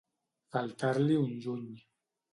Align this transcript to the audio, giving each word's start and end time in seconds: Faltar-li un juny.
Faltar-li 0.55 1.19
un 1.27 1.37
juny. 1.47 1.71